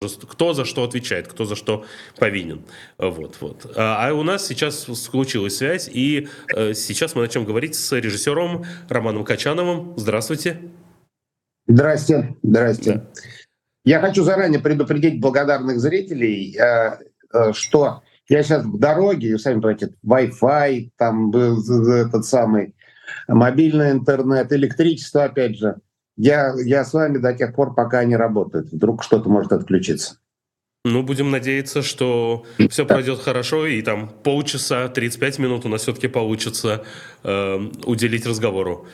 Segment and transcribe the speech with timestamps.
[0.00, 1.86] кто за что отвечает, кто за что
[2.18, 2.62] повинен.
[2.98, 3.72] Вот, вот.
[3.76, 8.66] А, а у нас сейчас случилась связь, и э, сейчас мы начнем говорить с режиссером
[8.90, 9.94] Романом Качановым.
[9.96, 10.60] Здравствуйте.
[11.66, 12.92] Здрасте, здрасте.
[12.92, 13.10] Да.
[13.84, 16.98] Я хочу заранее предупредить благодарных зрителей, э,
[17.32, 22.74] э, что я сейчас в дороге, и сами понимаете, Wi-Fi, там этот самый
[23.28, 25.76] мобильный интернет, электричество, опять же.
[26.16, 28.72] Я, я с вами до тех пор, пока они работают.
[28.72, 30.18] Вдруг что-то может отключиться.
[30.84, 36.06] Ну, будем надеяться, что все пройдет хорошо, и там полчаса, 35 минут у нас все-таки
[36.06, 36.84] получится
[37.24, 38.86] э, уделить разговору.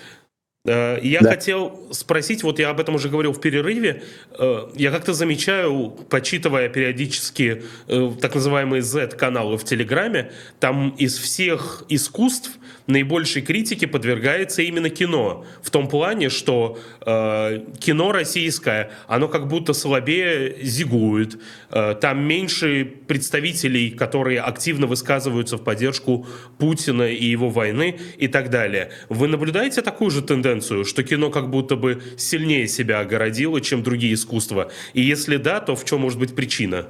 [0.64, 1.30] Э, я да.
[1.30, 4.04] хотел спросить, вот я об этом уже говорил в перерыве,
[4.38, 10.30] э, я как-то замечаю, почитывая периодически э, так называемые Z-каналы в Телеграме,
[10.60, 15.44] там из всех искусств наибольшей критике подвергается именно кино.
[15.62, 21.38] В том плане, что э, кино российское, оно как будто слабее зигует.
[21.70, 26.26] Э, там меньше представителей, которые активно высказываются в поддержку
[26.58, 28.90] Путина и его войны и так далее.
[29.08, 34.14] Вы наблюдаете такую же тенденцию, что кино как будто бы сильнее себя огородило, чем другие
[34.14, 34.70] искусства?
[34.94, 36.86] И если да, то в чем может быть причина?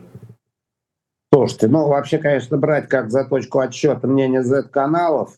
[1.35, 5.35] Слушайте, ну вообще, конечно, брать как за точку отсчета мнение Z-каналов,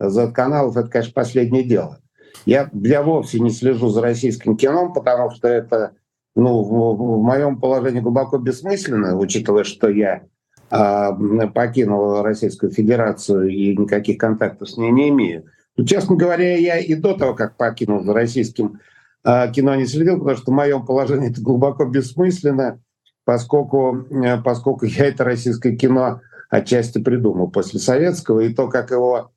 [0.00, 2.00] Z-каналов, это, конечно, последнее дело.
[2.46, 5.92] Я, я вовсе не слежу за российским кино, потому что это
[6.34, 10.24] ну, в, в моем положении глубоко бессмысленно, учитывая, что я
[10.70, 15.44] э, покинул Российскую Федерацию и никаких контактов с ней не имею.
[15.76, 18.80] Но, честно говоря, я и до того, как покинул за российским
[19.24, 22.80] э, кино, не следил, потому что в моем положении это глубоко бессмысленно,
[23.24, 26.20] поскольку, э, поскольку я это российское кино
[26.50, 29.30] отчасти придумал после советского, и то, как его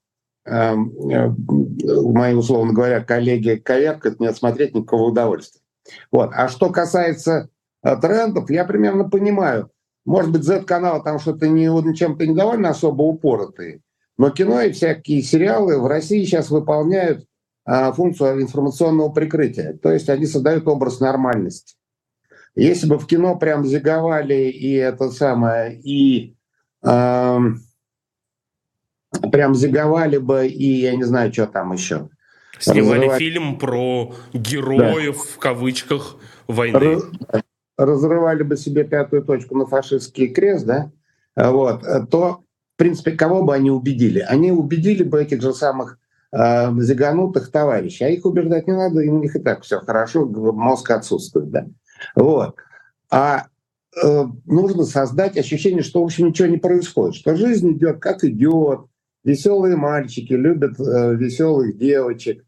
[0.47, 5.61] мои, условно говоря, коллеги коверкают, не отсмотреть никакого удовольствия.
[6.11, 6.31] Вот.
[6.33, 7.49] А что касается
[7.83, 9.71] э, трендов, я примерно понимаю.
[10.05, 13.81] Может быть, Z-канал там что-то не, чем-то недовольно особо упоротые,
[14.17, 17.25] но кино и всякие сериалы в России сейчас выполняют
[17.65, 19.77] а, функцию информационного прикрытия.
[19.83, 21.75] То есть они создают образ нормальности.
[22.55, 26.35] Если бы в кино прям зиговали и это самое, и
[26.83, 27.39] э,
[29.31, 32.09] прям заговали бы, и я не знаю, что там еще.
[32.59, 33.19] Снимали Разрывать...
[33.19, 35.23] фильм про героев, да.
[35.35, 36.17] в кавычках,
[36.47, 36.97] войны.
[37.77, 40.91] Разрывали бы себе пятую точку на фашистский крест, да,
[41.35, 42.41] вот, то,
[42.73, 44.19] в принципе, кого бы они убедили?
[44.19, 45.99] Они убедили бы этих же самых
[46.31, 50.89] э, заганутых товарищей, а их убеждать не надо, у них и так все хорошо, мозг
[50.89, 51.67] отсутствует, да.
[52.15, 52.55] Вот.
[53.11, 53.45] А
[54.01, 58.87] э, нужно создать ощущение, что, в общем, ничего не происходит, что жизнь идет как идет,
[59.27, 62.45] Веселые мальчики любят э, веселых девочек.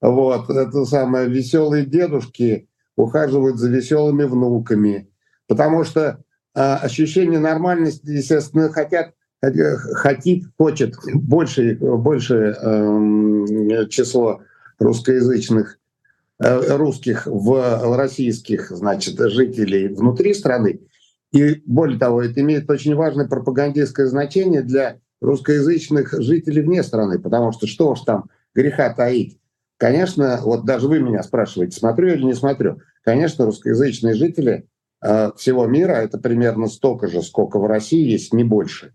[0.00, 5.10] Вот, это самое, веселые дедушки ухаживают за веселыми внуками.
[5.48, 6.22] Потому что
[6.54, 14.42] э, ощущение нормальности, естественно, хотят, хотит, хочет больше, больше э, число
[14.78, 15.80] русскоязычных
[16.38, 20.80] э, русских в российских, значит, жителей внутри страны.
[21.32, 27.52] И более того, это имеет очень важное пропагандистское значение для русскоязычных жителей вне страны, потому
[27.52, 29.38] что что уж там греха таить.
[29.76, 32.80] Конечно, вот даже вы меня спрашиваете, смотрю или не смотрю.
[33.02, 34.68] Конечно, русскоязычные жители
[35.02, 38.92] э, всего мира, это примерно столько же, сколько в России есть, не больше.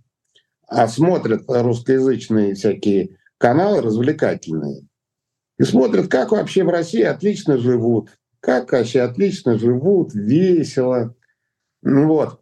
[0.67, 4.87] А смотрят русскоязычные всякие каналы развлекательные.
[5.57, 8.09] И смотрят, как вообще в России отлично живут.
[8.39, 11.15] Как вообще отлично живут, весело.
[11.81, 12.41] Ну вот.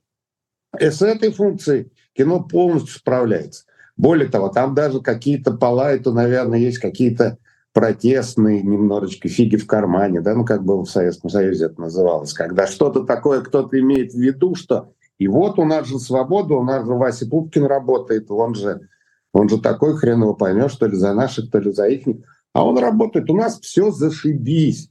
[0.79, 3.65] И с этой функцией кино полностью справляется.
[3.95, 7.37] Более того, там даже какие-то по лайту, наверное, есть какие-то
[7.73, 12.67] протестные немножечко фиги в кармане, да, ну как было в Советском Союзе это называлось, когда
[12.67, 16.85] что-то такое кто-то имеет в виду, что и вот у нас же свобода, у нас
[16.85, 18.89] же Вася Пупкин работает, он же,
[19.31, 22.05] он же такой хрен его поймешь, то ли за наших, то ли за их.
[22.51, 24.89] А он работает, у нас все зашибись.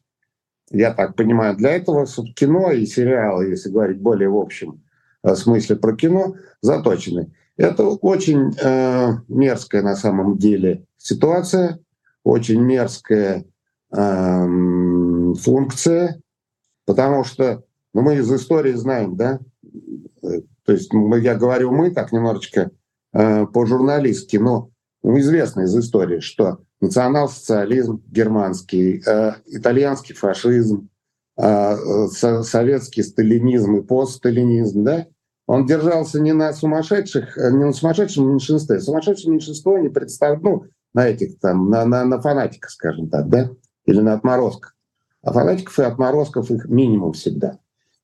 [0.70, 4.82] Я так понимаю, для этого кино и сериалы, если говорить более в общем
[5.22, 7.34] э, смысле про кино, заточены.
[7.62, 11.78] Это очень э, мерзкая на самом деле ситуация,
[12.24, 13.44] очень мерзкая
[13.96, 14.46] э,
[15.40, 16.20] функция,
[16.86, 17.62] потому что
[17.94, 19.38] ну, мы из истории знаем, да,
[20.64, 22.72] то есть мы, я говорю мы так немножечко
[23.12, 24.70] э, по-журналистски, но
[25.04, 30.88] ну, известно из истории, что национал-социализм германский, э, итальянский фашизм,
[31.40, 31.76] э,
[32.08, 35.06] со, советский сталинизм и постсталинизм, да,
[35.52, 38.80] он держался не на сумасшедших, э, не на сумасшедшем меньшинстве.
[38.80, 40.64] Сумасшедшее меньшинство не представляет, ну,
[40.94, 43.50] на этих там, на, на, на фанатиках, скажем так, да,
[43.84, 44.74] или на отморозках.
[45.20, 47.58] А фанатиков и отморозков их минимум всегда.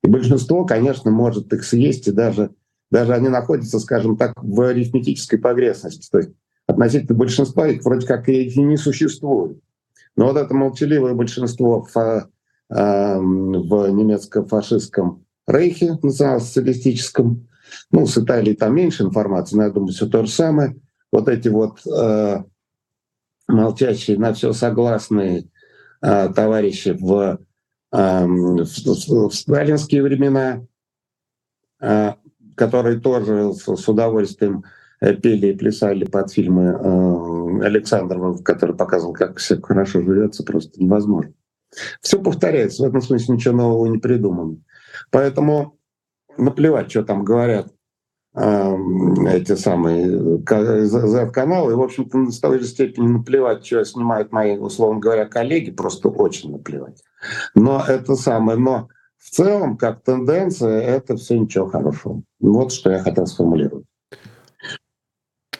[0.04, 2.50] И большинство, конечно, может их съесть, и даже,
[2.90, 6.06] даже они находятся, скажем так, в арифметической погрешности.
[6.10, 6.32] То есть
[6.66, 9.58] относительно большинства их вроде как и не существует.
[10.16, 17.48] Но вот это молчаливое большинство в, э, в немецко-фашистском рейхе национал-социалистическом,
[17.90, 20.76] ну, с Италией там меньше информации, но я думаю, все то же самое.
[21.10, 22.42] Вот эти вот э,
[23.48, 25.48] молчащие на все согласные
[26.02, 27.38] э, товарищи в,
[27.92, 30.66] э, в, в, сталинские времена,
[31.80, 32.12] э,
[32.54, 34.64] которые тоже с, с удовольствием
[35.00, 41.32] пели и плясали под фильмы э, Александрова, который показывал, как все хорошо живется, просто невозможно.
[42.00, 44.58] Все повторяется, в этом смысле ничего нового не придумано.
[45.10, 45.78] Поэтому
[46.36, 47.72] наплевать, что там говорят
[48.34, 51.74] эти самые Z-каналы.
[51.74, 56.52] В общем-то, с той же степени наплевать, что снимают мои, условно говоря, коллеги, просто очень
[56.52, 57.02] наплевать.
[57.54, 62.22] Но это самое, но в целом, как тенденция, это все ничего хорошего.
[62.38, 63.84] Вот что я хотел сформулировать.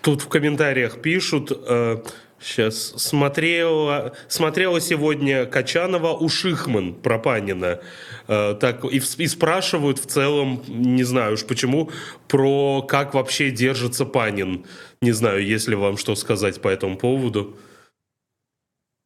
[0.00, 1.98] Тут в комментариях пишут, э,
[2.40, 7.80] сейчас смотрела, смотрела сегодня Качанова у Шихман про Панина.
[8.28, 11.90] Э, так, и, и спрашивают в целом, не знаю уж почему,
[12.28, 14.64] про как вообще держится Панин.
[15.00, 17.56] Не знаю, есть ли вам что сказать по этому поводу.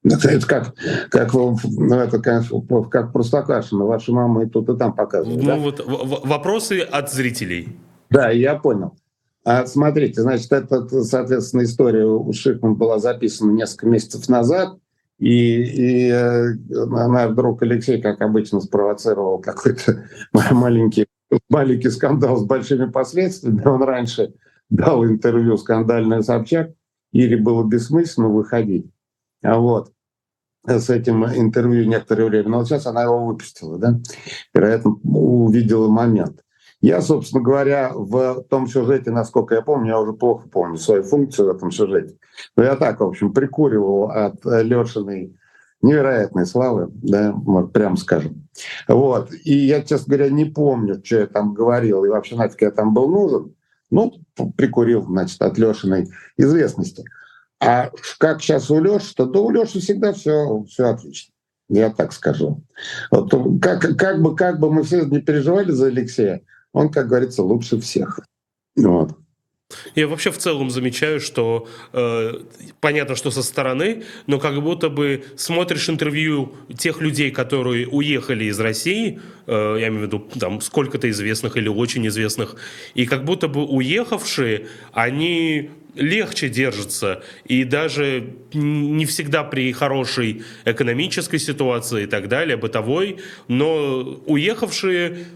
[0.05, 0.75] Это как,
[1.11, 2.45] как, ну, это как,
[2.91, 5.41] как Простокашина, ваша мама и тут и там показывает.
[5.41, 5.57] Ну да?
[5.57, 5.81] вот
[6.27, 7.77] вопросы от зрителей.
[8.11, 8.97] Да, я понял.
[9.45, 14.79] А смотрите, значит, это, соответственно, история у Шихман была записана несколько месяцев назад.
[15.19, 20.05] И, и э, она вдруг Алексей, как обычно, спровоцировал какой-то
[20.51, 21.07] маленький,
[21.49, 23.63] маленький скандал с большими последствиями.
[23.65, 24.35] Он раньше
[24.71, 26.73] дал интервью «Скандальный Собчак»,
[27.13, 28.87] Ире было бессмысленно выходить.
[29.43, 29.93] А вот
[30.67, 32.49] с этим интервью некоторое время.
[32.49, 34.01] Но вот сейчас она его выпустила, да?
[34.55, 36.43] Вероятно, увидела момент.
[36.83, 41.47] Я, собственно говоря, в том сюжете, насколько я помню, я уже плохо помню свою функцию
[41.53, 42.17] в этом сюжете,
[42.57, 45.35] но я так, в общем, прикуривал от Лешиной
[45.81, 48.49] невероятной славы, да, вот, прям скажем.
[48.89, 49.33] Вот.
[49.45, 52.95] И я, честно говоря, не помню, что я там говорил, и вообще нафиг я там
[52.95, 53.55] был нужен.
[53.91, 54.15] Ну,
[54.57, 57.05] прикурил, значит, от Лешиной известности.
[57.61, 61.33] А как сейчас у Леши, то да у Леши всегда все, все отлично.
[61.69, 62.63] Я так скажу.
[63.11, 66.43] Вот, как, как, бы, как бы мы все не переживали за Алексея,
[66.73, 68.21] он, как говорится, лучше всех.
[68.77, 69.17] Вот.
[69.95, 72.33] Я вообще в целом замечаю, что э,
[72.81, 78.61] понятно, что со стороны, но как будто бы смотришь интервью тех людей, которые уехали из
[78.61, 82.57] России, э, я имею в виду там сколько-то известных или очень известных,
[82.95, 91.39] и как будто бы уехавшие, они легче держатся, и даже не всегда при хорошей экономической
[91.39, 93.19] ситуации и так далее, бытовой,
[93.49, 95.27] но уехавшие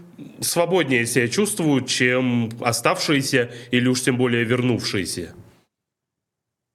[0.41, 5.33] свободнее себя чувствуют, чем оставшиеся или уж тем более вернувшиеся.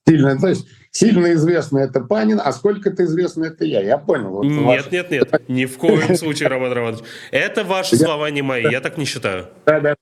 [0.08, 3.80] Сильно, то есть сильно известно это Панин, а сколько это известно это я.
[3.80, 4.30] Я понял.
[4.30, 4.90] Вот нет, ваш...
[4.90, 7.04] нет, нет, ни в коем случае, Роман Романович.
[7.30, 9.48] Это ваши слова, не мои, я так не считаю.
[9.64, 9.94] Да, да.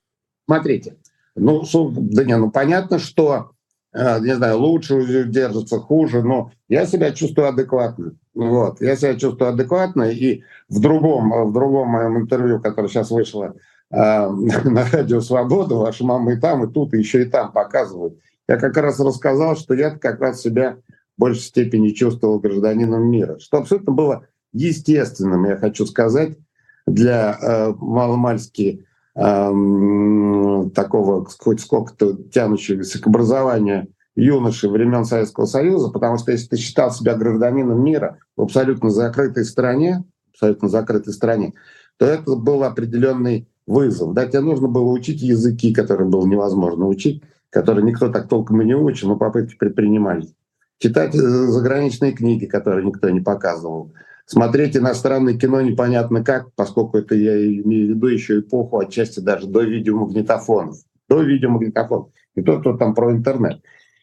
[0.46, 0.96] Смотрите,
[1.36, 3.52] ну, да не, ну понятно, что
[3.92, 8.12] Э, не знаю, лучше держится, хуже, но я себя чувствую адекватно.
[8.40, 8.80] Вот.
[8.80, 13.54] Я себя чувствую адекватно, и в другом, в другом моем интервью, которое сейчас вышло
[13.90, 13.94] э,
[14.64, 18.18] на радио «Свобода», ваша мама и там, и тут, и еще и там показывают.
[18.48, 20.78] Я как раз рассказал, что я как раз себя
[21.18, 26.38] в большей степени чувствовал гражданином мира, что абсолютно было естественным, я хочу сказать,
[26.86, 36.32] для э, маломальски такого хоть сколько-то тянущегося к образованию юноши времен Советского Союза, потому что
[36.32, 41.54] если ты считал себя гражданином мира в абсолютно закрытой стране, абсолютно закрытой стране,
[41.96, 44.14] то это был определенный вызов.
[44.14, 48.64] Да, тебе нужно было учить языки, которые было невозможно учить, которые никто так толком и
[48.64, 50.34] не учил, но попытки предпринимались.
[50.78, 53.92] Читать э, заграничные книги, которые никто не показывал
[54.30, 59.48] смотреть иностранное кино непонятно как, поскольку это я имею в виду еще эпоху отчасти даже
[59.48, 60.76] до видеомагнитофонов.
[61.08, 62.10] До видеомагнитофонов.
[62.36, 63.60] И то, кто там про интернет.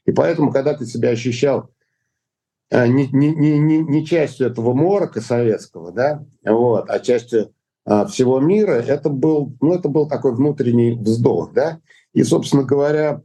[0.08, 1.70] И поэтому, когда ты себя ощущал
[2.72, 7.54] э, не, не, не, не частью этого морока советского, да, вот, а частью
[7.86, 11.80] а, всего мира, это был, ну, это был такой внутренний вздох, да.
[12.14, 13.22] И, собственно говоря,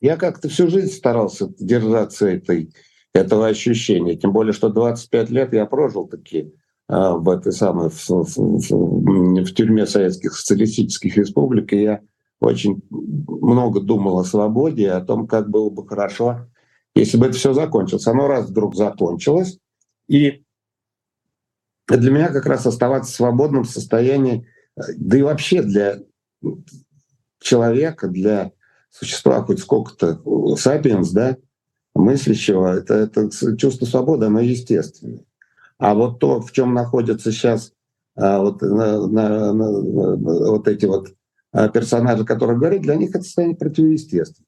[0.00, 2.70] я как-то всю жизнь старался держаться этой
[3.12, 4.16] этого ощущения.
[4.16, 6.52] Тем более, что 25 лет я прожил такие
[6.88, 12.00] а, в этой самой в, в, в, в тюрьме советских социалистических республик, и я
[12.46, 16.46] очень много думал о свободе, о том, как было бы хорошо,
[16.94, 18.06] если бы это все закончилось.
[18.06, 19.58] Оно раз вдруг закончилось,
[20.08, 20.44] и
[21.88, 24.46] для меня как раз оставаться в свободном состоянии
[24.96, 26.00] да и вообще для
[27.40, 28.52] человека, для
[28.90, 30.20] существа хоть сколько-то,
[30.56, 31.36] сапиенс, да,
[31.94, 35.24] мыслящего, это, это чувство свободы, оно естественное.
[35.78, 37.72] А вот то, в чем находятся сейчас
[38.16, 41.14] а, вот, на, на, на, вот эти вот
[41.54, 44.44] а, персонажи, которые говорят, для них это состояние противоестественно.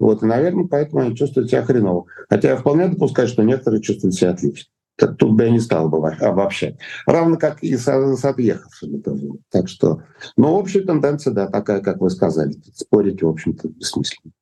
[0.00, 2.06] Вот, и, наверное, поэтому они чувствуют себя хреново.
[2.28, 4.68] Хотя я вполне допускаю, что некоторые чувствуют себя отлично.
[4.96, 6.76] Тут бы я не стал бы обобщать.
[7.06, 9.28] Равно как и с, с отъехавшими тоже.
[9.50, 10.02] Так что,
[10.36, 12.56] ну, общая тенденция, да, такая, как вы сказали.
[12.74, 14.32] Спорить, в общем-то, бессмысленно.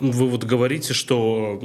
[0.00, 1.62] Вы вот говорите, что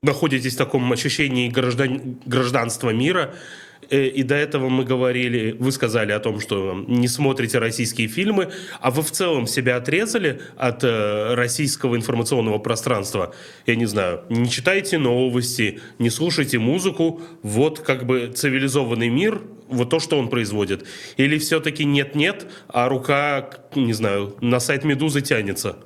[0.00, 6.12] находитесь в таком ощущении граждан, гражданства мира, Э, и до этого мы говорили, вы сказали
[6.12, 11.34] о том, что не смотрите российские фильмы, а вы в целом себя отрезали от э,
[11.34, 13.34] российского информационного пространства.
[13.66, 19.90] Я не знаю, не читайте новости, не слушайте музыку, вот как бы цивилизованный мир, вот
[19.90, 20.86] то, что он производит.
[21.16, 25.76] Или все-таки нет-нет, а рука, не знаю, на сайт «Медузы» тянется?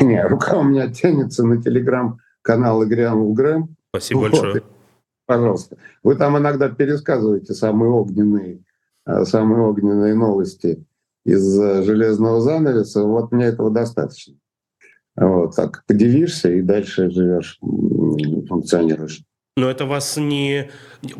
[0.00, 3.76] Не, рука у меня тянется на телеграм-канал Игоря Грэм.
[3.90, 4.30] Спасибо вот.
[4.30, 4.62] большое
[5.30, 5.76] пожалуйста.
[6.02, 8.64] Вы там иногда пересказываете самые огненные,
[9.06, 10.84] э, самые огненные новости
[11.24, 13.04] из э, железного занавеса.
[13.04, 14.34] Вот мне этого достаточно.
[15.14, 19.22] Вот так подивишься и дальше живешь, функционируешь.
[19.60, 20.70] Но это вас не...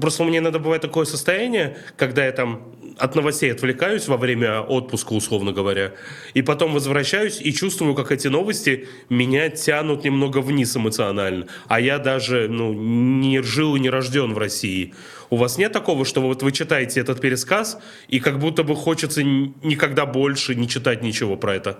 [0.00, 5.12] Просто мне надо бывает такое состояние, когда я там от новостей отвлекаюсь во время отпуска,
[5.12, 5.92] условно говоря,
[6.32, 11.48] и потом возвращаюсь и чувствую, как эти новости меня тянут немного вниз эмоционально.
[11.68, 14.94] А я даже ну, не жил и не рожден в России.
[15.28, 17.78] У вас нет такого, что вот вы читаете этот пересказ,
[18.08, 21.78] и как будто бы хочется никогда больше не читать ничего про это?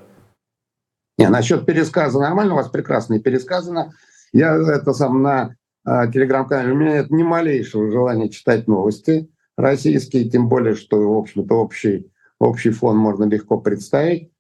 [1.16, 3.92] Не, насчет пересказа нормально, у вас прекрасно пересказано.
[4.32, 10.48] Я это сам на телеграм-канале, у меня нет ни малейшего желания читать новости российские, тем
[10.48, 14.30] более, что, в общем-то, общий, общий фон можно легко представить.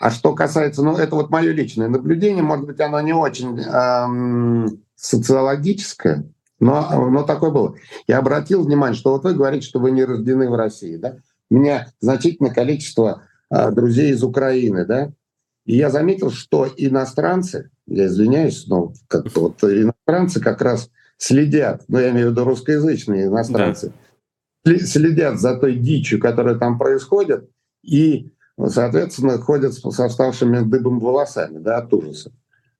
[0.00, 4.82] А что касается, ну, это вот мое личное наблюдение, может быть, оно не очень эм,
[4.94, 6.24] социологическое,
[6.60, 7.74] но, но такое было.
[8.06, 11.16] Я обратил внимание, что вот вы говорите, что вы не рождены в России, да?
[11.50, 15.10] У меня значительное количество э, друзей из Украины, да?
[15.64, 21.98] И я заметил, что иностранцы, я извиняюсь, но как вот иностранцы как раз следят, ну,
[21.98, 23.92] я имею в виду русскоязычные иностранцы,
[24.64, 27.48] да следят за той дичью, которая там происходит,
[27.82, 28.30] и,
[28.66, 32.32] соответственно, ходят со оставшими дыбом волосами да, от ужаса.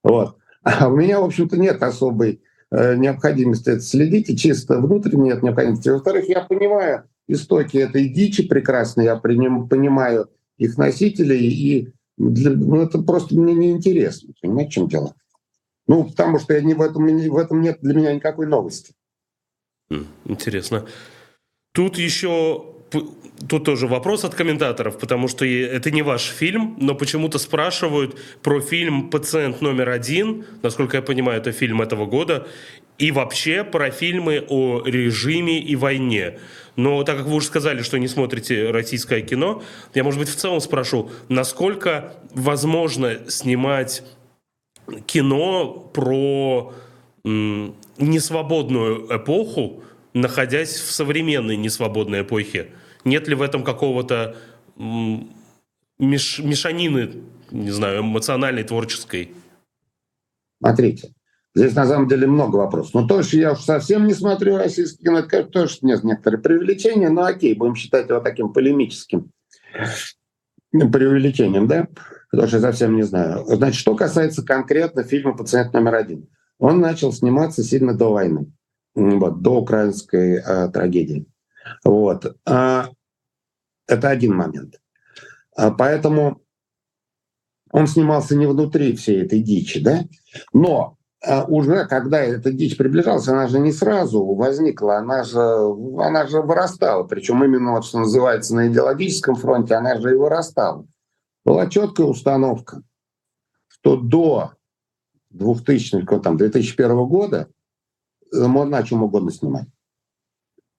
[0.02, 0.36] Вот.
[0.62, 5.42] А у меня, в общем-то, нет особой э, необходимости это следить, и чисто внутренне нет
[5.42, 5.88] необходимости.
[5.88, 13.00] Во-вторых, я понимаю истоки этой дичи прекрасно, я понимаю их носителей, и для, ну, это
[13.00, 14.32] просто мне неинтересно.
[14.40, 15.14] Понимаете, в чем дело?
[15.86, 18.94] Ну, потому что я не в, этом, в этом нет для меня никакой новости.
[20.24, 20.86] Интересно.
[21.72, 27.38] Тут еще Тут тоже вопрос от комментаторов, потому что это не ваш фильм, но почему-то
[27.38, 30.44] спрашивают про фильм «Пациент номер один».
[30.62, 32.46] Насколько я понимаю, это фильм этого года.
[32.98, 36.38] И вообще про фильмы о режиме и войне.
[36.74, 39.62] Но так как вы уже сказали, что не смотрите российское кино,
[39.94, 44.02] я, может быть, в целом спрошу, насколько возможно снимать
[45.06, 46.72] кино про
[47.24, 49.82] несвободную эпоху,
[50.14, 52.72] находясь в современной несвободной эпохе?
[53.04, 54.36] Нет ли в этом какого-то
[55.98, 59.32] меш, мешанины, не знаю, эмоциональной, творческой?
[60.60, 61.12] Смотрите,
[61.54, 62.94] здесь на самом деле много вопросов.
[62.94, 67.10] Но то, что я уж совсем не смотрю российский кино, это тоже нет некоторые привлечения,
[67.10, 69.30] но окей, будем считать его таким полемическим
[70.70, 71.88] преувеличением, да?
[72.30, 73.44] Потому что я совсем не знаю.
[73.46, 76.28] Значит, что касается конкретно фильма «Пациент номер один».
[76.58, 78.52] Он начал сниматься сильно до войны
[78.94, 81.26] вот, до украинской э, трагедии.
[81.84, 82.36] Вот.
[82.46, 82.88] А,
[83.86, 84.80] это один момент.
[85.56, 86.42] А, поэтому
[87.70, 90.04] он снимался не внутри всей этой дичи, да?
[90.52, 95.40] Но а, уже когда эта дичь приближалась, она же не сразу возникла, она же,
[95.98, 97.04] она же вырастала.
[97.04, 100.86] Причем именно вот что называется на идеологическом фронте, она же и вырастала.
[101.44, 102.82] Была четкая установка,
[103.68, 104.52] что до
[105.30, 107.48] 2000, там, 2001 года
[108.32, 109.66] можно о чем угодно снимать.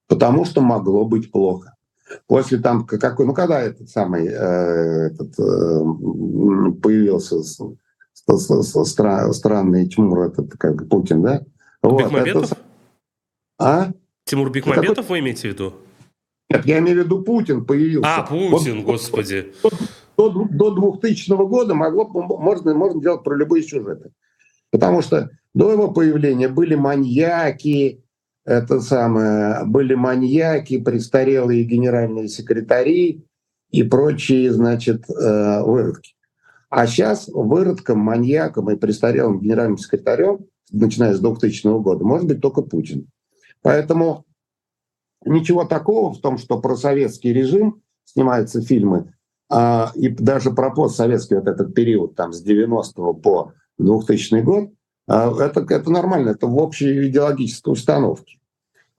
[0.08, 1.76] Потому что могло быть плохо.
[2.28, 7.62] После там какой, ну когда этот самый э, этот, э, появился с,
[8.14, 11.44] с, с, стра, странный Тимур, этот как Путин, да?
[11.84, 12.52] Вот, Бекмамбетов?
[12.52, 12.62] Это...
[13.60, 13.92] А?
[14.26, 15.10] Тимур Бекмамбетов такой...
[15.10, 15.74] вы имеете в виду?
[16.50, 18.10] Нет, я имею в виду Путин появился.
[18.16, 19.54] А, Путин, вот, господи.
[20.18, 24.12] До, до, до 2000 года могло, можно, можно делать про любые сюжеты.
[24.72, 28.04] Потому что до его появления были маньяки,
[28.46, 33.26] это самое, были маньяки, престарелые генеральные секретари,
[33.72, 36.16] и прочие, значит, э, выродки.
[36.70, 42.62] А сейчас выродком, маньяком и престарелым генеральным секретарем, начиная с 2000 года, может быть только
[42.62, 43.08] Путин.
[43.62, 44.26] Поэтому
[45.26, 49.14] ничего такого в том, что про советский режим снимаются фильмы,
[49.50, 54.70] а, и даже про постсоветский вот этот период там с 90 по 2000 год,
[55.08, 58.40] а, это, это нормально, это в общей идеологической установке.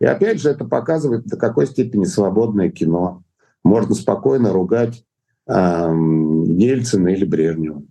[0.00, 3.22] И опять же это показывает, до какой степени свободное кино.
[3.62, 5.04] Можно спокойно ругать
[5.46, 7.82] эм, Ельцина или Брежнева.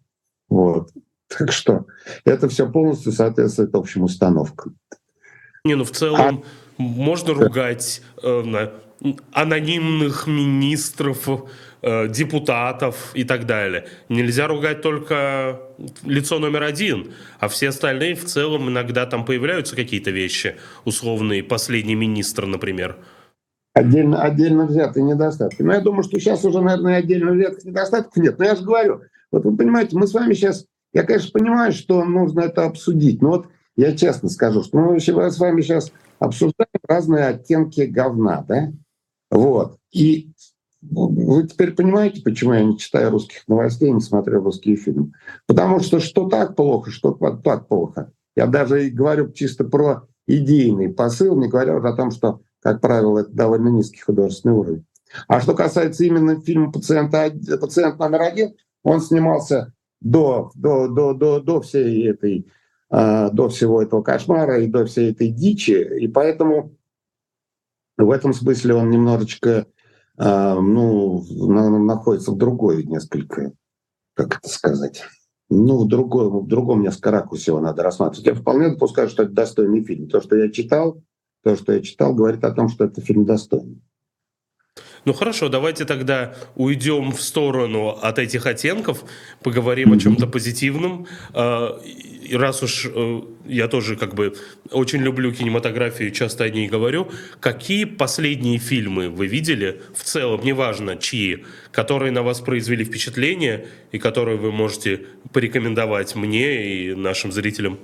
[0.50, 0.90] Вот.
[1.28, 1.86] Так что
[2.26, 4.76] это все полностью соответствует общим установкам.
[5.64, 6.82] Не, ну в целом а...
[6.82, 8.42] можно ругать э,
[9.32, 11.28] анонимных министров,
[11.82, 13.88] э, депутатов и так далее.
[14.10, 15.60] Нельзя ругать только
[16.04, 21.96] лицо номер один, а все остальные в целом иногда там появляются какие-то вещи, условный последний
[21.96, 22.98] министр, например.
[23.74, 25.62] Отдельно, отдельно взятые недостатки.
[25.62, 28.38] Но я думаю, что сейчас уже, наверное, отдельно взятых недостатков нет.
[28.38, 29.02] Но я же говорю,
[29.32, 33.30] вот вы понимаете, мы с вами сейчас, я, конечно, понимаю, что нужно это обсудить, но
[33.30, 38.74] вот я честно скажу, что мы с вами сейчас обсуждаем разные оттенки говна, да?
[39.32, 39.78] Вот.
[39.92, 40.32] И
[40.82, 45.12] вы теперь понимаете, почему я не читаю русских новостей, не смотрю русские фильмы?
[45.46, 47.12] Потому что что так плохо, что
[47.44, 48.12] так плохо.
[48.36, 53.20] Я даже говорю чисто про идейный посыл, не говоря уже о том, что, как правило,
[53.20, 54.86] это довольно низкий художественный уровень.
[55.28, 61.40] А что касается именно фильма «Пациента, «Пациент номер один», он снимался до, до, до, до,
[61.40, 62.48] до всей этой
[62.92, 66.76] а, до всего этого кошмара и до всей этой дичи, и поэтому
[68.06, 69.66] в этом смысле он немножечко
[70.18, 71.24] а, ну,
[71.80, 73.54] находится в другой несколько,
[74.16, 75.04] как это сказать,
[75.50, 78.28] ну, в другом, в другом несколько ракурсе его надо рассматривать.
[78.28, 80.10] Я вполне допускаю, что это достойный фильм.
[80.10, 81.02] То, что я читал,
[81.44, 83.82] то, что я читал, говорит о том, что это фильм достойный.
[85.10, 89.04] Ну хорошо, давайте тогда уйдем в сторону от этих оттенков,
[89.42, 91.08] поговорим о чем-то позитивном.
[91.34, 91.82] А,
[92.32, 94.36] раз уж э, я тоже как бы
[94.72, 97.08] очень люблю кинематографию часто о ней говорю,
[97.40, 103.98] какие последние фильмы вы видели, в целом, неважно чьи, которые на вас произвели впечатление и
[103.98, 107.80] которые вы можете порекомендовать мне и нашим зрителям?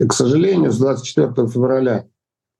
[0.00, 2.08] К сожалению, с 24 февраля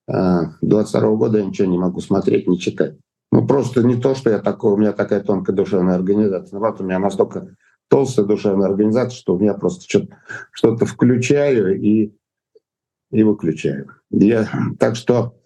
[0.07, 2.95] 2022 э, года я ничего не могу смотреть, не читать.
[3.31, 6.59] Ну, просто не то, что я такой, у меня такая тонкая душевная организация.
[6.59, 7.55] Вот у меня настолько
[7.89, 10.17] толстая душевная организация, что у меня просто что-то,
[10.53, 12.15] что-то включаю и,
[13.11, 13.93] и выключаю.
[14.11, 15.37] Я, так что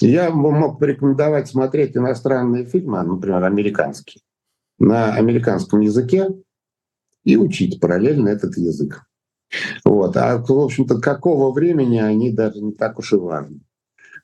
[0.00, 4.22] я мог порекомендовать смотреть иностранные фильмы, например, американские,
[4.78, 6.28] на американском языке
[7.24, 9.04] и учить параллельно этот язык.
[9.84, 10.16] Вот.
[10.16, 13.60] А, в общем-то, какого времени они даже не так уж и важны.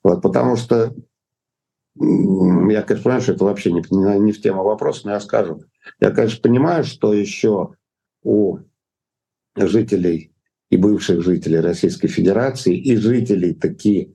[0.03, 0.95] Вот, потому что
[2.01, 3.83] я, конечно, понимаю, что это вообще не,
[4.21, 5.63] не в тему вопроса, но я скажу.
[6.01, 7.75] Я, конечно, понимаю, что еще
[8.23, 8.59] у
[9.57, 10.33] жителей
[10.71, 14.13] и бывших жителей Российской Федерации и жителей такие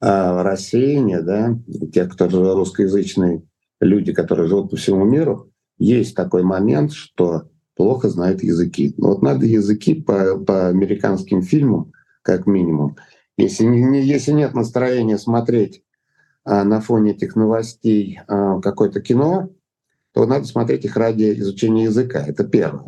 [0.00, 1.58] а, рассеяния, да,
[1.92, 3.42] тех, кто русскоязычные
[3.80, 8.94] люди, которые живут по всему миру, есть такой момент, что плохо знают языки.
[8.98, 12.96] Но вот надо языки по, по американским фильмам, как минимум.
[13.36, 15.82] Если, не, если нет настроения смотреть
[16.46, 19.50] на фоне этих новостей а, какое-то кино,
[20.14, 22.24] то надо смотреть их ради изучения языка.
[22.24, 22.86] Это первое.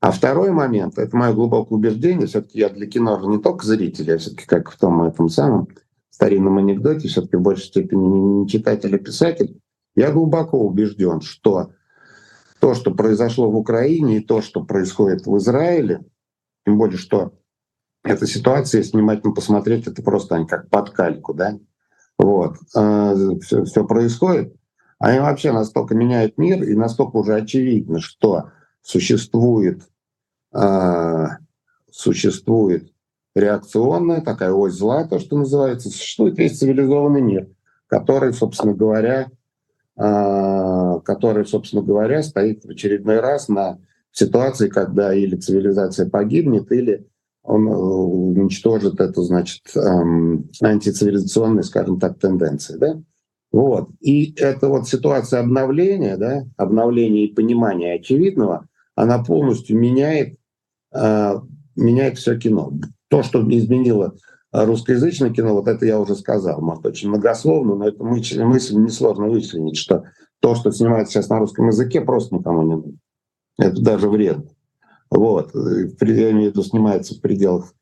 [0.00, 4.16] А второй момент, это мое глубокое убеждение, все-таки я для кино не только зритель, я
[4.16, 5.68] все-таки как в том этом самом
[6.08, 8.06] старинном анекдоте, все-таки в большей степени
[8.42, 9.60] не читатель, а писатель,
[9.94, 11.72] я глубоко убежден, что
[12.60, 16.04] то, что произошло в Украине и то, что происходит в Израиле,
[16.64, 17.34] тем более, что
[18.02, 21.58] эта ситуация, если внимательно посмотреть, это просто как под кальку, да,
[22.22, 24.54] вот, все, а, все происходит,
[24.98, 28.50] они вообще настолько меняют мир, и настолько уже очевидно, что
[28.82, 29.82] существует,
[30.52, 31.26] э,
[31.90, 32.92] существует
[33.34, 37.48] реакционная такая ось зла, то, что называется, существует весь цивилизованный мир,
[37.86, 39.30] который, собственно говоря,
[39.96, 43.78] э, который, собственно говоря, стоит в очередной раз на
[44.12, 47.06] ситуации, когда или цивилизация погибнет, или
[47.42, 52.76] он э, уничтожит эту, значит, эм, антицивилизационные, скажем так, тенденции.
[52.76, 53.00] Да?
[53.52, 53.88] Вот.
[54.00, 60.36] И эта вот ситуация обновления, да, обновления и понимания очевидного, она полностью меняет,
[60.92, 61.34] э,
[61.76, 62.72] меняет все кино.
[63.08, 64.14] То, что изменило
[64.52, 69.28] русскоязычное кино, вот это я уже сказал, может, очень многословно, но это мысль, мысль несложно
[69.28, 70.04] вычленить, что
[70.40, 72.98] то, что снимается сейчас на русском языке, просто никому не нужно.
[73.58, 74.46] Это даже вредно.
[75.10, 75.54] Вот.
[75.54, 77.74] Я имею в виду, снимается в пределах,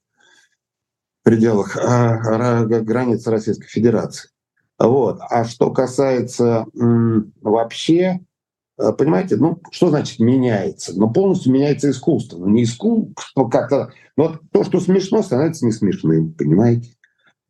[1.21, 4.31] в пределах а, границ Российской Федерации.
[4.79, 5.21] Вот.
[5.29, 6.67] А что касается
[7.43, 8.21] вообще
[8.79, 10.93] э, понимаете, ну, что значит меняется?
[10.97, 12.39] Ну, полностью меняется искусство.
[12.39, 13.91] Ну, не искусство как-то...
[14.17, 16.93] Но вот то, что смешно, становится не смешным, понимаете?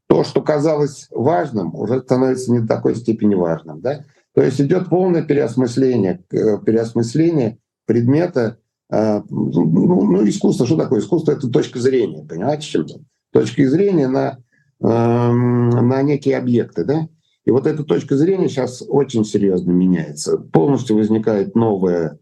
[0.07, 4.05] То, что казалось важным, уже становится не до такой степени важным, да?
[4.35, 11.33] То есть идет полное переосмысление, э, переосмысление предмета, э, ну, ну, искусство, что такое искусство?
[11.33, 13.01] Это точка зрения, понимаете, чем-то?
[13.33, 14.39] Точки зрения на,
[14.81, 17.09] эм, на некие объекты, да?
[17.45, 20.37] И вот эта точка зрения сейчас очень серьезно меняется.
[20.37, 22.19] Полностью возникает новое,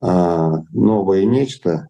[0.00, 1.88] а, новое нечто,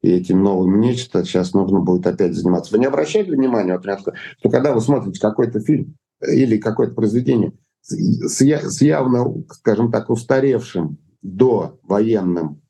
[0.00, 2.72] и этим новым нечто сейчас нужно будет опять заниматься.
[2.72, 4.14] Вы не обращали внимания, например, что
[4.48, 12.61] когда вы смотрите какой-то фильм или какое-то произведение с явно, скажем так, устаревшим до военным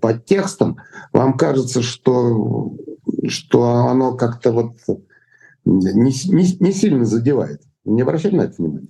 [0.00, 0.78] подтекстом,
[1.12, 2.76] вам кажется, что,
[3.26, 4.76] что оно как-то вот
[5.64, 7.62] не, не, не сильно задевает.
[7.84, 8.88] Не обращали на это внимание?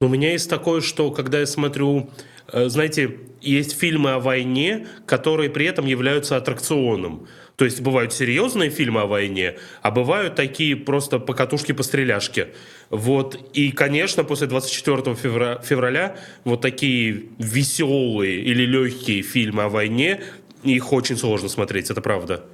[0.00, 2.10] У меня есть такое, что когда я смотрю,
[2.52, 7.26] э, знаете, есть фильмы о войне, которые при этом являются аттракционом.
[7.56, 12.48] То есть бывают серьезные фильмы о войне, а бывают такие просто покатушки-постреляшки.
[12.90, 13.38] Вот.
[13.54, 20.20] И, конечно, после 24 февраля, февраля вот такие веселые или легкие фильмы о войне,
[20.62, 22.44] их очень сложно смотреть, это правда.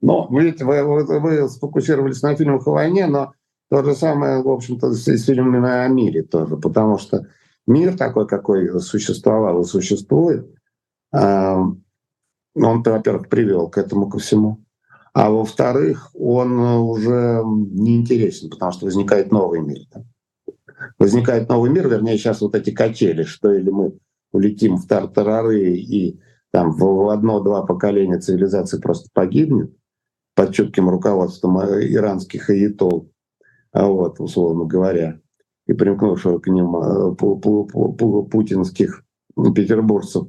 [0.00, 3.32] Но, видите, вы, вы, вы сфокусировались на фильмах о войне, но
[3.68, 7.26] то же самое, в общем-то, с фильмами о мире тоже, потому что
[7.66, 10.46] мир такой, какой существовал и существует,
[12.64, 14.64] он, во-первых, привел к этому ко всему,
[15.12, 19.80] а во-вторых, он уже неинтересен, потому что возникает новый мир.
[20.98, 23.98] Возникает новый мир, вернее, сейчас вот эти качели, что или мы
[24.32, 29.74] улетим в тартарары и там в одно-два поколения цивилизации просто погибнет
[30.34, 33.10] под чутким руководством иранских аятол,
[33.72, 35.20] а вот, условно говоря,
[35.66, 37.14] и примкнувшего к ним э,
[38.30, 39.04] путинских
[39.36, 40.28] петербуржцев.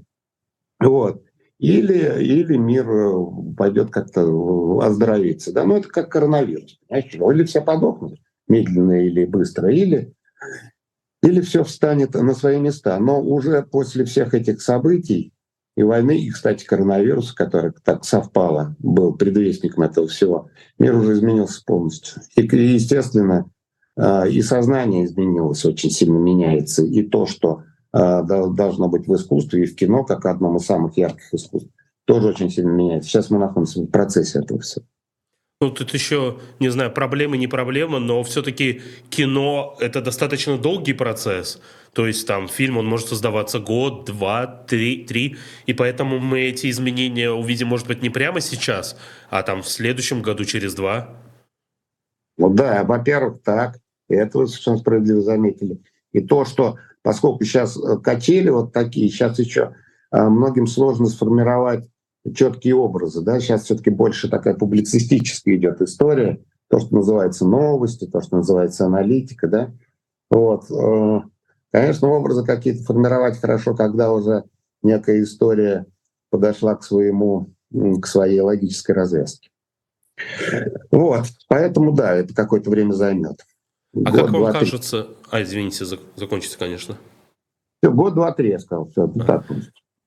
[0.80, 1.24] Вот.
[1.60, 5.54] Или, или мир э, пойдет как-то оздоровиться.
[5.54, 5.66] Да?
[5.66, 6.80] Ну, это как коронавирус.
[6.88, 7.18] Понимаете?
[7.18, 8.20] Или все подохнут
[8.50, 10.14] медленно или быстро, или,
[11.24, 13.00] или все встанет на свои места.
[13.00, 15.34] Но уже после всех этих событий
[15.78, 21.62] и войны, и, кстати, коронавируса, который так совпало, был предвестником этого всего, мир уже изменился
[21.66, 22.22] полностью.
[22.36, 23.50] И, естественно,
[23.96, 26.84] а, и сознание изменилось, очень сильно меняется.
[26.84, 31.34] И то, что должно быть в искусстве и в кино, как одном из самых ярких
[31.34, 31.70] искусств,
[32.06, 33.10] тоже очень сильно меняется.
[33.10, 34.86] Сейчас мы находимся в процессе этого всего.
[35.62, 41.62] Ну, тут еще, не знаю, проблемы, не проблема, но все-таки кино— это достаточно долгий процесс.
[41.92, 45.36] То есть там фильм, он может создаваться год, два, три, три.
[45.66, 48.98] И поэтому мы эти изменения увидим, может быть, не прямо сейчас,
[49.30, 51.10] а там в следующем году, через два.
[52.38, 53.80] Ну да, во-первых, так.
[54.08, 55.82] И это вы совершенно справедливо заметили.
[56.14, 56.78] И то, что
[57.10, 59.74] поскольку сейчас э, качели вот такие, сейчас еще
[60.12, 61.90] э, многим сложно сформировать
[62.36, 63.24] четкие образы.
[63.24, 63.40] Да?
[63.40, 69.48] Сейчас все-таки больше такая публицистическая идет история, то, что называется новости, то, что называется аналитика.
[69.48, 69.72] Да?
[70.30, 70.70] Вот.
[70.70, 71.22] Э,
[71.72, 74.44] конечно, образы какие-то формировать хорошо, когда уже
[74.84, 75.88] некая история
[76.30, 79.50] подошла к своему, к своей логической развязке.
[80.92, 83.38] Вот, поэтому да, это какое-то время займет.
[83.96, 85.04] А год, как вам два, кажется...
[85.04, 85.16] Три.
[85.32, 86.98] А, извините, закончится, конечно.
[87.82, 88.90] Все, год, два, три, я сказал.
[88.90, 89.24] Все, а.
[89.26, 89.46] так.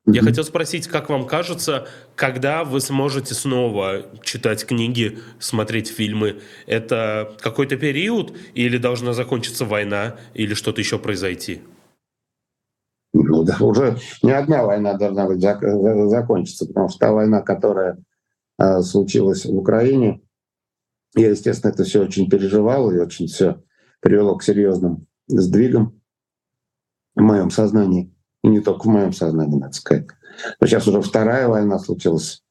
[0.05, 0.25] Я mm-hmm.
[0.25, 6.41] хотел спросить, как вам кажется, когда вы сможете снова читать книги, смотреть фильмы?
[6.67, 11.61] Это какой-то период или должна закончиться война или что-то еще произойти?
[13.13, 17.99] Ну, да, уже не одна война должна быть зак- закончиться, потому что та война, которая
[18.59, 20.21] э, случилась в Украине,
[21.15, 23.63] я, естественно, это все очень переживал и очень все
[24.03, 26.01] привело к серьезным сдвигам
[27.15, 28.13] в моем сознании.
[28.43, 30.09] И не только в моем сознании, надо сказать.
[30.61, 32.43] Но сейчас уже вторая война случилась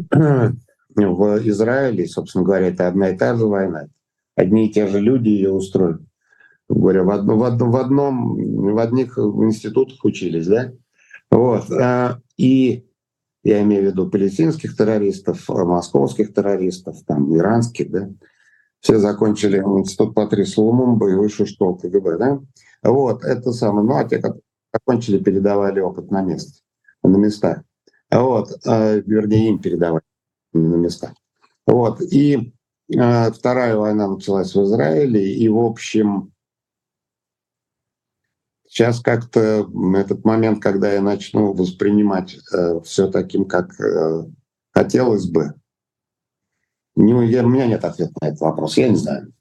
[0.00, 2.06] в Израиле.
[2.06, 3.88] Собственно говоря, это одна и та же война.
[4.34, 5.98] Одни и те же люди ее устроили.
[6.68, 10.72] Говоря, в, одно, в, одном, в, одном, в одних институтах учились, да?
[11.30, 11.70] Вот.
[11.70, 12.86] А, и
[13.44, 18.08] я имею в виду палестинских террористов, московских террористов, там, иранских, да?
[18.82, 22.40] Все закончили институт Патрис Лумумба и высшую школу КГБ, да?
[22.82, 23.86] Вот, это самое.
[23.86, 24.42] Ну, а те, которые
[24.72, 26.62] закончили, передавали опыт на месте,
[27.04, 27.62] на местах.
[28.10, 30.02] Вот, э, вернее, им передавали
[30.52, 31.12] на местах.
[31.64, 32.52] Вот, и
[32.92, 36.32] э, вторая война началась в Израиле, и, в общем,
[38.66, 44.24] сейчас как-то этот момент, когда я начну воспринимать э, все таким, как э,
[44.72, 45.54] хотелось бы,
[46.96, 49.32] не, я, у меня нет ответа на этот вопрос, я не знаю.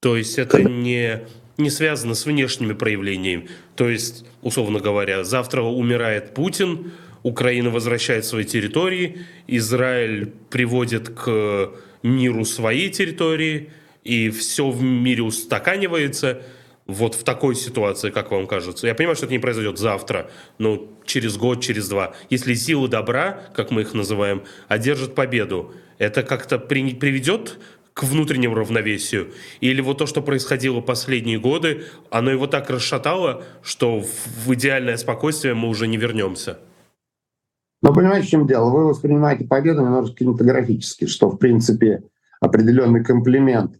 [0.00, 1.22] То есть это не
[1.58, 3.48] не связано с внешними проявлениями.
[3.76, 6.92] То есть, условно говоря, завтра умирает Путин,
[7.22, 11.70] Украина возвращает свои территории, Израиль приводит к
[12.02, 13.70] миру своей территории,
[14.04, 16.42] и все в мире устаканивается–
[16.86, 18.86] вот в такой ситуации, как вам кажется?
[18.86, 22.14] Я понимаю, что это не произойдет завтра, но через год, через два.
[22.30, 27.58] Если силы добра, как мы их называем, одержат победу, это как-то при, приведет
[27.92, 29.32] к внутреннему равновесию?
[29.60, 35.54] Или вот то, что происходило последние годы, оно его так расшатало, что в идеальное спокойствие
[35.54, 36.58] мы уже не вернемся?
[37.82, 38.70] Ну, понимаете, в чем дело?
[38.70, 42.02] Вы воспринимаете победу немножко кинематографически, что, в принципе,
[42.40, 43.76] определенный комплимент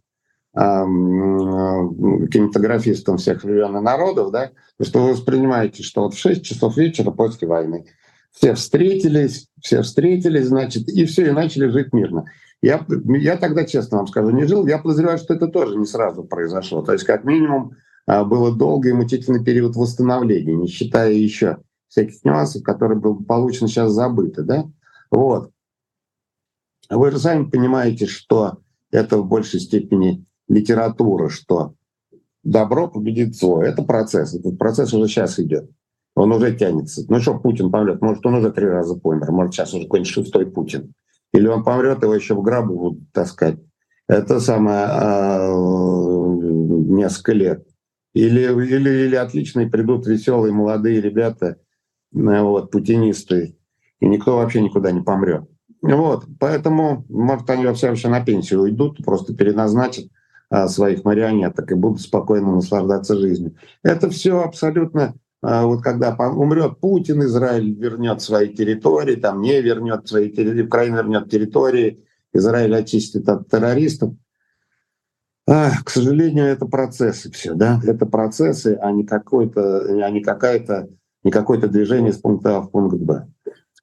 [0.57, 7.47] кинематографистам всех времен народов, да, что вы воспринимаете, что вот в 6 часов вечера после
[7.47, 7.85] войны
[8.37, 12.27] все встретились, все встретились, значит, и все, и начали жить мирно.
[12.61, 12.85] Я,
[13.21, 14.67] я тогда, честно вам скажу, не жил.
[14.67, 16.83] Я подозреваю, что это тоже не сразу произошло.
[16.83, 17.73] То есть, как минимум,
[18.07, 23.69] а, было долгий и мучительный период восстановления, не считая еще всяких нюансов, которые были получены
[23.69, 24.43] сейчас забыты.
[24.43, 24.67] Да?
[25.11, 25.51] Вот.
[26.91, 28.59] Вы же сами понимаете, что
[28.91, 31.75] это в большей степени литература, что
[32.45, 33.63] добро победит зло.
[33.63, 34.35] Это процесс.
[34.35, 35.71] Этот процесс уже сейчас идет.
[36.17, 37.05] Он уже тянется.
[37.09, 38.01] Ну что, Путин помрет?
[38.01, 39.31] Может, он уже три раза помер.
[39.31, 40.95] Может, сейчас уже какой-нибудь шестой Путин.
[41.33, 43.59] Или он помрет, его еще в гробу будут таскать.
[44.09, 45.53] Это самое э,
[46.89, 47.67] несколько лет.
[48.15, 51.59] Или, или, или отличные придут веселые молодые ребята,
[52.15, 53.59] э, вот, путинисты,
[54.01, 55.45] и никто вообще никуда не помрет.
[55.83, 60.07] Вот, поэтому, может, они вообще, вообще на пенсию уйдут, просто переназначат
[60.49, 63.57] а, своих марионеток и будут спокойно наслаждаться жизнью.
[63.83, 65.15] Это все абсолютно а,
[65.67, 71.31] вот когда умрет Путин, Израиль вернет свои территории, там не вернет свои территории, Украина вернет
[71.31, 74.15] территории, Израиль очистит от террористов.
[75.49, 80.89] А, к сожалению, это процессы все, да, это процессы, а не какое-то, а не какая-то,
[81.23, 83.29] не какое-то движение с пункта А в пункт Б.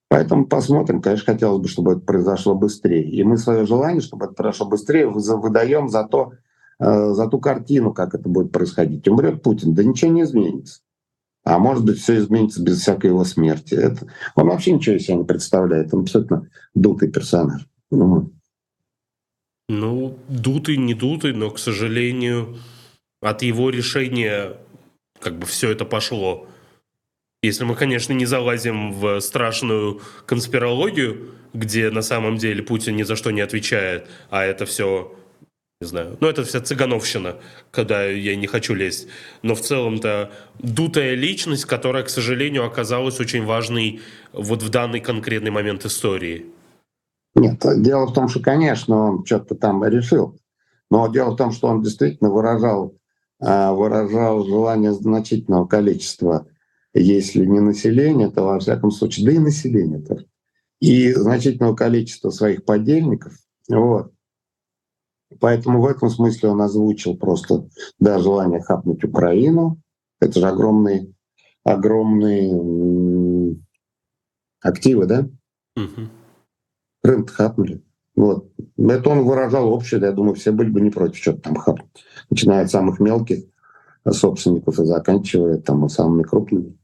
[0.10, 1.02] Поэтому посмотрим.
[1.02, 3.10] Конечно, хотелось бы, чтобы это произошло быстрее.
[3.10, 6.34] И мы свое желание, чтобы это произошло быстрее, выдаем за то,
[6.80, 9.08] Э, за ту картину, как это будет происходить.
[9.08, 10.82] Умрет Путин, да ничего не изменится.
[11.44, 13.74] А может быть, все изменится без всякой его смерти.
[13.74, 14.08] Это...
[14.36, 15.94] Он вообще ничего из себя не представляет.
[15.94, 17.68] Он абсолютно дутый персонаж.
[17.92, 18.32] Ну,
[19.68, 22.58] ну дутый, не дутый, но, к сожалению,
[23.22, 24.58] от его решения
[25.20, 26.48] как бы все это пошло.
[27.42, 33.18] Если мы, конечно, не залазим в страшную конспирологию, где на самом деле Путин ни за
[33.18, 35.14] что не отвечает, а это все
[35.84, 36.18] не знаю.
[36.22, 37.36] Ну, это вся цыгановщина,
[37.70, 39.08] когда я не хочу лезть.
[39.42, 44.00] Но в целом-то дутая личность, которая, к сожалению, оказалась очень важной
[44.32, 46.46] вот в данный конкретный момент истории.
[47.36, 50.40] Нет, дело в том, что, конечно, он что-то там решил.
[50.90, 52.96] Но дело в том, что он действительно выражал,
[53.42, 56.48] а, выражал желание значительного количества,
[56.94, 60.28] если не населения, то во всяком случае, да и населения тоже,
[60.80, 63.34] и значительного количества своих подельников.
[63.68, 64.13] Вот.
[65.40, 67.68] Поэтому в этом смысле он озвучил просто
[68.00, 69.80] да, желание хапнуть Украину.
[70.20, 71.14] Это же огромные,
[71.64, 73.58] огромные
[74.62, 75.28] активы, да?
[75.76, 76.08] Угу.
[77.04, 77.84] Крым хапнули.
[78.16, 78.52] Вот.
[78.78, 82.06] Это он выражал общее, я думаю, все были бы не против что-то там хапнуть.
[82.30, 83.44] Начиная от самых мелких
[84.10, 86.78] собственников и заканчивая там самыми крупными.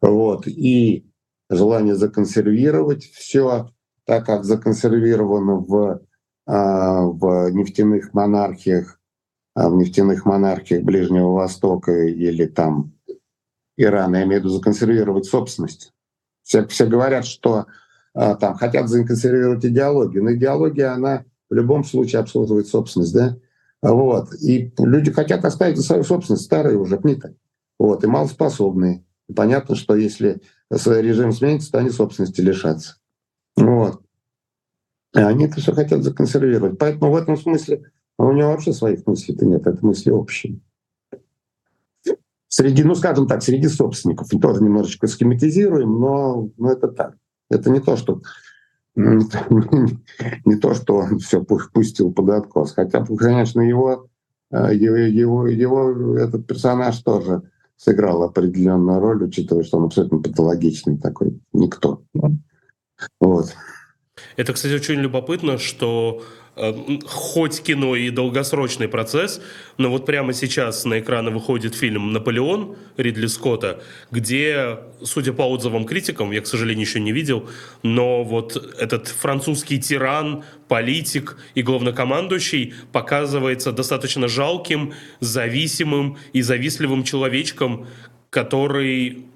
[0.00, 0.46] Вот.
[0.46, 1.06] И
[1.48, 3.70] желание законсервировать все
[4.04, 6.00] так, как законсервировано в
[6.46, 9.00] в нефтяных монархиях,
[9.54, 12.92] а, в нефтяных монархиях Ближнего Востока или там
[13.76, 15.92] Ирана, я имею в виду законсервировать собственность.
[16.42, 17.66] Все, все говорят, что
[18.14, 23.36] а, там хотят законсервировать идеологию, но идеология, она в любом случае обслуживает собственность, да?
[23.82, 24.34] Вот.
[24.42, 27.36] И люди хотят оставить свою собственность, старые уже гниты.
[27.78, 28.02] Вот.
[28.02, 29.04] И малоспособные.
[29.28, 32.96] И понятно, что если режим сменится, то они собственности лишатся.
[33.56, 34.03] Вот.
[35.14, 36.78] А они это все хотят законсервировать.
[36.78, 40.60] Поэтому в этом смысле у него вообще своих мыслей-то нет, это мысли общие.
[42.48, 47.16] Среди, ну скажем так, среди собственников, тоже немножечко схематизируем, но, но это так.
[47.50, 48.22] Это не то, что
[48.96, 52.72] не то, что он все пустил под откос.
[52.72, 54.08] Хотя, конечно, его,
[54.52, 57.42] э, его, его, его этот персонаж тоже
[57.76, 62.04] сыграл определенную роль, учитывая, что он абсолютно патологичный такой никто.
[63.20, 63.52] Вот.
[64.36, 66.24] Это, кстати, очень любопытно, что
[66.56, 66.72] э,
[67.04, 69.40] хоть кино и долгосрочный процесс,
[69.76, 75.84] но вот прямо сейчас на экраны выходит фильм «Наполеон» Ридли Скотта, где, судя по отзывам
[75.84, 77.48] критикам, я, к сожалению, еще не видел,
[77.82, 87.86] но вот этот французский тиран, политик и главнокомандующий показывается достаточно жалким, зависимым и завистливым человечком,
[88.30, 89.26] который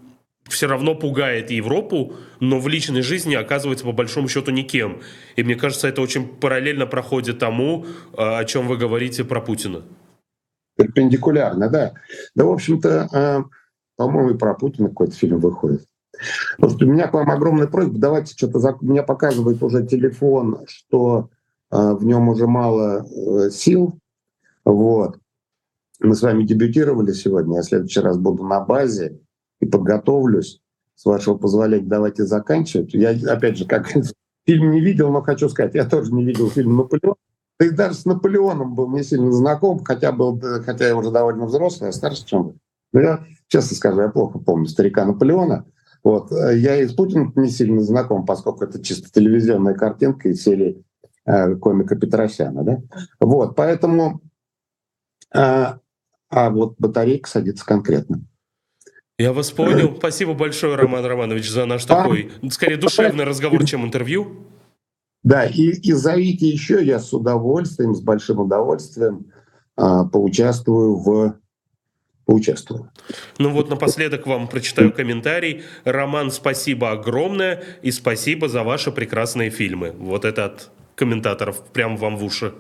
[0.49, 5.01] все равно пугает Европу, но в личной жизни оказывается по большому счету никем.
[5.37, 9.83] И мне кажется, это очень параллельно проходит тому, о чем вы говорите про Путина.
[10.79, 11.93] Перпендикулярно, да.
[12.37, 13.43] Да, в общем-то, э,
[13.97, 15.85] по-моему, и про Путина какой-то фильм выходит.
[16.59, 17.99] Слушайте, у меня к вам огромная просьба.
[17.99, 18.61] Давайте что-то...
[18.61, 18.77] За...
[18.81, 21.31] Меня показывает уже телефон, что
[21.73, 23.99] э, в нем уже мало э, сил.
[24.65, 25.19] Вот.
[25.99, 27.57] Мы с вами дебютировали сегодня.
[27.57, 29.19] Я в следующий раз буду на базе
[29.61, 30.61] и подготовлюсь.
[30.95, 32.93] С вашего позволения, давайте заканчивать.
[32.93, 33.89] Я, опять же, как
[34.47, 37.15] фильм не видел, но хочу сказать, я тоже не видел фильм «Наполеон».
[37.61, 41.47] Да и даже с Наполеоном был не сильно знаком, хотя, был, хотя я уже довольно
[41.47, 42.55] взрослый, а старше, чем вы.
[42.93, 45.67] Но я, честно скажу, я плохо помню старика Наполеона.
[46.05, 46.31] Вот.
[46.31, 50.85] Я и с Путиным не сильно знаком, поскольку это чисто телевизионная картинка из серии
[51.27, 52.63] э, комика Петросяна.
[52.63, 52.83] Да?
[53.21, 54.21] Вот, поэтому...
[55.35, 55.75] Э,
[56.31, 58.21] а вот батарейка садится конкретно.
[59.19, 59.97] Я вас понял.
[59.99, 64.47] Спасибо большое, Роман Романович, за наш такой, скорее, душевный разговор, чем интервью.
[65.25, 69.27] Да, и, и зовите еще, я с удовольствием, с большим удовольствием
[69.77, 71.35] а, поучаствую в
[72.25, 72.91] поучаствую.
[73.39, 75.63] Ну вот напоследок вам прочитаю комментарий.
[75.85, 79.95] Роман, спасибо огромное и спасибо за ваши прекрасные фильмы.
[79.99, 82.53] Вот это от комментаторов прям вам в уши.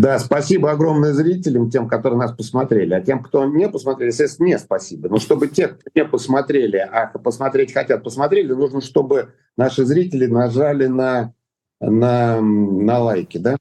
[0.00, 2.94] Да, спасибо огромное зрителям, тем, которые нас посмотрели.
[2.94, 5.08] А тем, кто не посмотрели, естественно, не спасибо.
[5.08, 10.86] Но чтобы те, кто не посмотрели, а посмотреть хотят, посмотрели, нужно, чтобы наши зрители нажали
[10.86, 11.32] на
[11.80, 13.56] на, на лайки, да?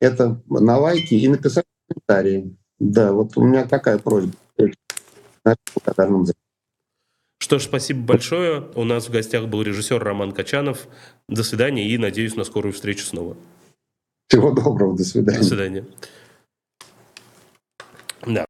[0.00, 2.56] Это на лайки и написать комментарии.
[2.78, 4.32] Да, вот у меня такая просьба.
[7.38, 8.68] Что ж, спасибо большое.
[8.74, 10.86] У нас в гостях был режиссер Роман Качанов.
[11.28, 13.36] До свидания и надеюсь на скорую встречу снова.
[14.28, 15.38] Всего доброго, до свидания.
[15.38, 15.84] До свидания.
[18.26, 18.46] Да.